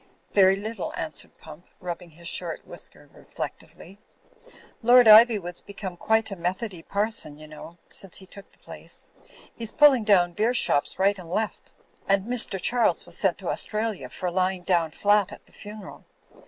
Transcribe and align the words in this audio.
'Very 0.31 0.55
little," 0.55 0.91
answered 0.97 1.37
Pump, 1.37 1.67
rubbing 1.79 2.09
his 2.09 2.27
short 2.27 2.65
whisker 2.65 3.07
reflectively. 3.13 3.99
"Lord 4.81 5.05
Ivywood's 5.07 5.61
become 5.61 5.95
quite 5.95 6.31
a 6.31 6.35
Methody 6.35 6.81
parson, 6.81 7.37
you 7.37 7.47
know, 7.47 7.77
since 7.87 8.17
he 8.17 8.25
took 8.25 8.51
the 8.51 8.57
place; 8.57 9.11
he's 9.55 9.71
pulling 9.71 10.03
down 10.03 10.33
beer 10.33 10.55
shops 10.55 10.97
right 10.97 11.19
and 11.19 11.29
left. 11.29 11.71
And 12.07 12.25
Mr. 12.25 12.59
Charles 12.59 13.05
was 13.05 13.15
sent 13.15 13.37
to 13.37 13.49
Australia 13.49 14.09
for 14.09 14.31
lying 14.31 14.63
down 14.63 14.89
flat 14.89 15.31
at 15.31 15.45
the 15.45 15.51
funeral. 15.51 16.05